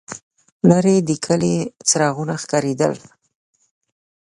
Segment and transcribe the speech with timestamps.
[0.69, 1.55] لرې د کلي
[1.89, 2.93] څراغونه ښکارېدل.